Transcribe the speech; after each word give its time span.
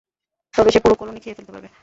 তবে 0.53 0.69
সে 0.71 0.79
পুরো 0.79 0.95
কলোনি 0.95 1.19
খেয়ে 1.19 1.37
ফেলতে 1.37 1.51
পারবে। 1.51 1.69